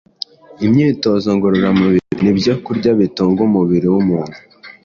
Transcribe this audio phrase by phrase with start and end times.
[0.65, 4.37] Imyitozo ngororamubiri ni ibyo kurya bitunga umubiri w’umuntu”